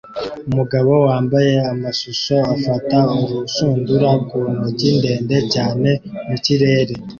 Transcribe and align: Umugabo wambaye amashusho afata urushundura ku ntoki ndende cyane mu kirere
Umugabo 0.49 0.91
wambaye 1.07 1.53
amashusho 1.71 2.35
afata 2.55 2.97
urushundura 3.19 4.09
ku 4.29 4.37
ntoki 4.53 4.89
ndende 4.97 5.37
cyane 5.53 5.89
mu 6.27 6.35
kirere 6.45 6.93